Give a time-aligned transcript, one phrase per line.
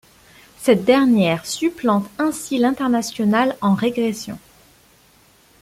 [0.57, 4.39] Cette dernière supplante ainsi l’Internationale en régression.